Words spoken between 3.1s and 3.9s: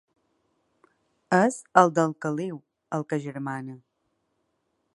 que agermana.